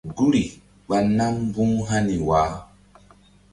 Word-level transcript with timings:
Guri 0.17 0.43
ɓa 0.87 0.97
nam 1.17 1.33
mbu̧h 1.49 1.79
hani 1.89 2.15
wah. 2.27 2.51